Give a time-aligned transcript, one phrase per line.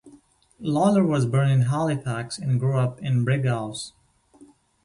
[0.59, 3.93] Lawlor was born in Halifax and grew up in Brighouse.